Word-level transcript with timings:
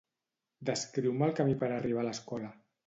Descriu-me 0.69 1.29
el 1.29 1.37
camí 1.41 1.57
per 1.61 1.71
arribar 1.77 2.05
a 2.07 2.09
l'escola. 2.11 2.53